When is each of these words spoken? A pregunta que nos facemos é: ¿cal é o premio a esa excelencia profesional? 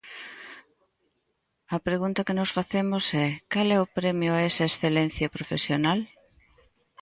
A 1.75 1.77
pregunta 1.87 2.25
que 2.27 2.37
nos 2.39 2.53
facemos 2.57 3.05
é: 3.25 3.27
¿cal 3.51 3.67
é 3.75 3.77
o 3.85 3.91
premio 3.97 4.31
a 4.35 4.43
esa 4.49 4.65
excelencia 4.71 5.27
profesional? 5.35 5.99